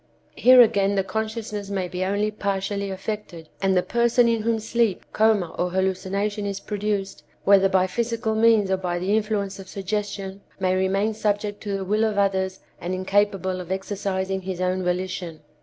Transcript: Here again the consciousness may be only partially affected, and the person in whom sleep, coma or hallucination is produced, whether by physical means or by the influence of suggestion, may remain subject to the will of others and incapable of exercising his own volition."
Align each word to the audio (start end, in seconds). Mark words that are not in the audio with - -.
Here 0.35 0.59
again 0.61 0.95
the 0.95 1.03
consciousness 1.03 1.69
may 1.69 1.87
be 1.87 2.03
only 2.03 2.31
partially 2.31 2.89
affected, 2.89 3.49
and 3.61 3.77
the 3.77 3.83
person 3.83 4.27
in 4.27 4.41
whom 4.41 4.57
sleep, 4.57 5.05
coma 5.13 5.53
or 5.59 5.69
hallucination 5.69 6.47
is 6.47 6.59
produced, 6.59 7.21
whether 7.43 7.69
by 7.69 7.85
physical 7.85 8.33
means 8.33 8.71
or 8.71 8.77
by 8.77 8.97
the 8.97 9.15
influence 9.15 9.59
of 9.59 9.69
suggestion, 9.69 10.41
may 10.59 10.73
remain 10.75 11.13
subject 11.13 11.61
to 11.61 11.77
the 11.77 11.85
will 11.85 12.03
of 12.03 12.17
others 12.17 12.61
and 12.79 12.95
incapable 12.95 13.61
of 13.61 13.71
exercising 13.71 14.41
his 14.41 14.59
own 14.59 14.81
volition." 14.83 15.41